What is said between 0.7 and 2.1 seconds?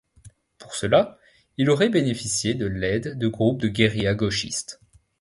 cela, il aurait